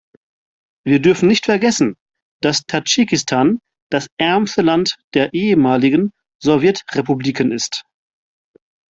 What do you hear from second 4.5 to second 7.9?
Land der ehemaligen Sowjetrepubliken ist.